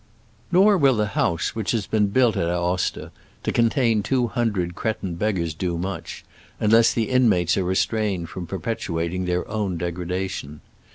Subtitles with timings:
[0.51, 3.11] Nor will the house which has been built at Aosta
[3.43, 6.25] to contain two hundred cretin, beggars do much,
[6.59, 10.61] unless the in mates are restrained from perpetuating their own degradation.